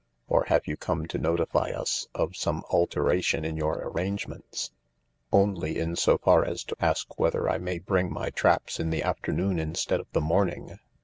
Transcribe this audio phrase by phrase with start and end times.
[0.27, 4.71] Or have you come to notify us of some alteration in your arrangements?""
[5.31, 9.03] Only in so far as to ask whether I may bring my traps in the
[9.03, 10.79] afternoon instead of the morning.